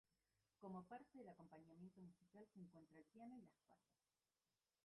[0.57, 3.93] Como parte del acompañamiento musical, se encuentra el piano y las cuerdas.